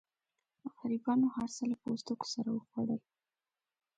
غریبانو 0.79 1.27
هرڅه 1.35 1.63
له 1.71 1.75
پوستکو 1.83 2.25
سره 2.35 2.49
وخوړل. 2.51 3.01